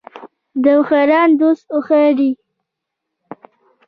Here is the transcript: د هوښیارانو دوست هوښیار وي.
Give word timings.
د 0.63 0.65
هوښیارانو 0.77 1.37
دوست 1.41 1.65
هوښیار 1.73 2.13
وي. 2.17 2.31